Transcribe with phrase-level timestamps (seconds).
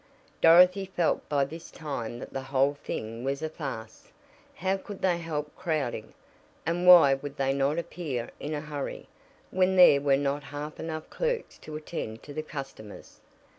[0.41, 4.11] Dorothy felt by this time that the whole thing was a farce.
[4.55, 6.15] How could they help crowding?
[6.65, 9.07] And why would they not appear in a hurry,
[9.51, 13.19] when there were not half enough clerks to attend to the customers?